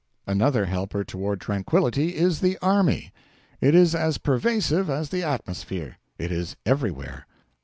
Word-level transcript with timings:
Another 0.25 0.65
helper 0.65 1.03
toward 1.03 1.39
tranquillity 1.41 2.15
is 2.15 2.39
the 2.41 2.57
army. 2.59 3.13
It 3.59 3.75
is 3.75 3.93
as 3.93 4.17
pervasive 4.17 4.89
as 4.89 5.09
the 5.09 5.21
atmosphere. 5.21 5.97
It 6.17 6.31
is 6.31 6.55
everywhere. 6.65 7.27